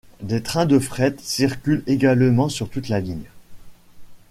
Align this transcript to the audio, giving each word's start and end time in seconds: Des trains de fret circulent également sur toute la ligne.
Des 0.21 0.41
trains 0.41 0.65
de 0.65 0.79
fret 0.79 1.13
circulent 1.21 1.83
également 1.85 2.49
sur 2.49 2.67
toute 2.71 2.89
la 2.89 2.99
ligne. 2.99 3.29